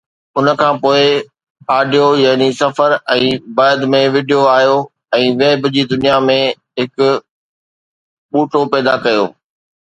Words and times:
ان 0.37 0.45
کان 0.59 0.73
پوءِ 0.83 1.03
آڊيو 1.77 2.07
يعني 2.25 2.47
سفر 2.61 2.89
۽ 3.15 3.27
بعد 3.59 3.85
۾ 3.95 3.99
وڊيو 4.15 4.39
آيو 4.55 4.79
۽ 5.19 5.29
ويب 5.43 5.69
جي 5.77 5.83
دنيا 5.93 6.17
۾ 6.31 6.39
هڪ 6.81 6.97
ٻوٽو 8.31 8.59
پيدا 8.73 8.93
ڪيو 9.07 9.23